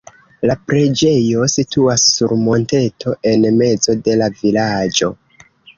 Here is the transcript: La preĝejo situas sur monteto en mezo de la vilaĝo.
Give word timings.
La 0.51 0.53
preĝejo 0.69 1.43
situas 1.57 2.07
sur 2.15 2.35
monteto 2.49 3.17
en 3.35 3.49
mezo 3.61 4.01
de 4.09 4.21
la 4.25 4.35
vilaĝo. 4.43 5.17